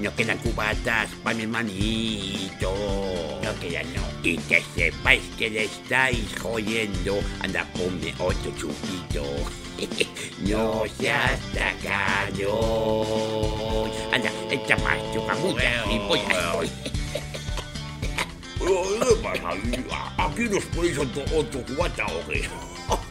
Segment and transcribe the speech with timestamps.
[0.00, 2.72] No quedan cubatas para mi hermanito.
[3.42, 4.02] No queda, no.
[4.22, 7.20] Y que sepáis que le estáis jodiendo.
[7.40, 9.22] Anda, ponme otro chupito.
[10.48, 12.48] no seas tacaño.
[14.10, 16.60] Anda, echa más chupamucha y voy a...
[18.58, 19.50] ¿Qué pasa?
[20.16, 22.48] ¿Aquí nos ponéis otro, otro cubata o qué?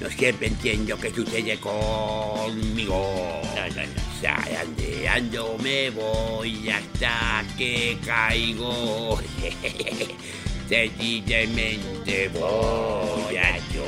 [0.00, 3.42] No siempre entiendo qué sucede conmigo.
[3.54, 4.02] No, no, no.
[4.20, 9.18] Zarandeando me voy hasta que caigo.
[10.68, 13.86] Sencillamente voy a yo.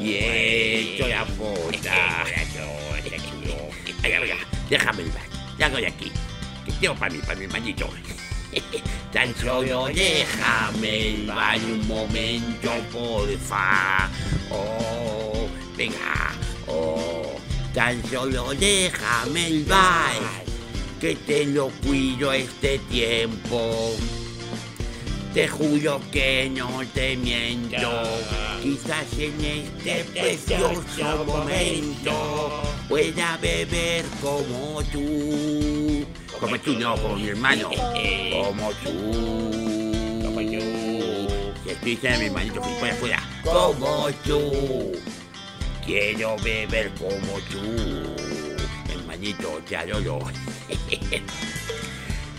[0.00, 1.68] Y echo la foto.
[4.02, 4.36] Venga, venga,
[4.70, 5.28] déjame el baño.
[5.58, 6.12] Salgo de aquí.
[6.64, 7.90] Que tengo para mí, para mi hermanito.
[9.12, 14.08] Tan solo déjame el baño un momento, porfa.
[14.50, 16.32] Oh, venga.
[16.66, 17.38] Oh,
[17.72, 20.44] tan solo déjame el baño.
[21.00, 23.94] Que te lo cuido este tiempo.
[25.32, 28.02] Te juro que no te miento.
[28.62, 36.04] Quizás en este precioso momento pueda beber como tú.
[36.40, 37.70] Como tú, no, como mi hermano.
[37.70, 38.90] Como tú.
[40.24, 40.60] Como tú.
[41.64, 43.22] Que estoy diciendo mi hermanito que fuera afuera.
[43.42, 44.92] Como tú.
[45.84, 48.14] Quiero beber como tú.
[48.92, 50.20] Hermanito, te adoro.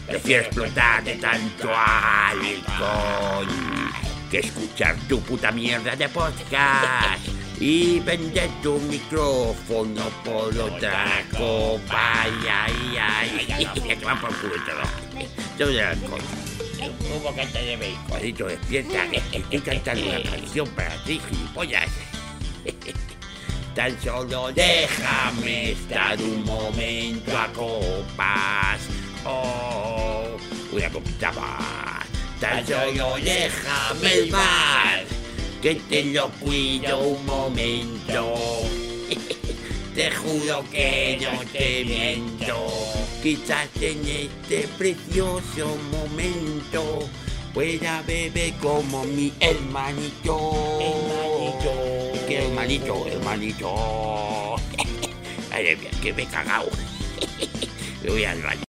[0.07, 3.47] Prefiero explotar de tanto alcohol
[4.31, 12.23] que escuchar tu puta mierda de podcast y vender tu micrófono por otra copa.
[12.23, 13.47] Ay, ay, ay.
[13.87, 14.81] Ya te van por culo todo.
[15.57, 16.21] Todo el alcohol.
[16.81, 18.07] Un bocata de bacon.
[18.07, 19.05] Juanito, despierta.
[19.33, 21.89] Estoy cantando una canción para ti, gilipollas.
[23.75, 28.79] Tan solo déjame estar un momento a copas.
[29.25, 30.37] Oh,
[30.71, 32.05] una copita más.
[32.39, 34.43] Tan solo déjame el bar,
[35.61, 38.33] que te lo cuido un momento.
[39.95, 42.67] Te juro que no te miento.
[43.21, 47.09] Quizás en este precioso momento
[47.53, 50.79] pueda beber como mi hermanito.
[50.79, 52.27] Hermanito.
[52.27, 53.07] ¿Qué hermanito?
[53.07, 54.55] Hermanito.
[55.51, 56.69] Mío, que me he cagado.
[58.03, 58.68] Me voy al baño.